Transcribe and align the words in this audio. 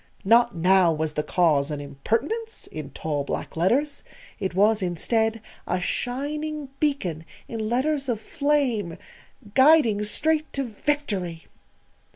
Not 0.25 0.55
now 0.55 0.91
was 0.91 1.13
the 1.13 1.21
Cause 1.21 1.69
an 1.69 1.79
IMPERTINENCE 1.79 2.65
in 2.71 2.89
tall 2.89 3.23
black 3.23 3.55
letters. 3.55 4.03
It 4.39 4.55
was, 4.55 4.81
instead, 4.81 5.41
a 5.67 5.79
shining 5.79 6.69
beacon 6.79 7.23
in 7.47 7.69
letters 7.69 8.09
of 8.09 8.19
flame 8.19 8.97
guiding 9.53 10.01
straight 10.01 10.51
to 10.53 10.63
victory. 10.63 11.45